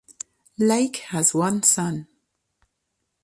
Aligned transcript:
Lake 0.57 0.95
has 1.09 1.31
one 1.35 1.61
son. 1.61 2.07